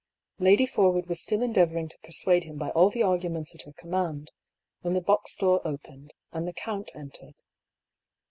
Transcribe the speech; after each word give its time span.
Lady 0.39 0.65
Forwood 0.65 1.05
was 1.07 1.21
still 1.21 1.43
endeavouring 1.43 1.87
to 1.87 1.99
persuade 1.99 2.45
him 2.45 2.57
by 2.57 2.71
all 2.71 2.89
the 2.89 3.03
arguments 3.03 3.53
at 3.53 3.61
her 3.67 3.71
command, 3.71 4.31
when 4.79 4.95
the 4.95 4.99
box 4.99 5.35
door 5.37 5.61
opened, 5.63 6.11
and 6.31 6.47
the 6.47 6.53
count 6.53 6.89
entered. 6.95 7.35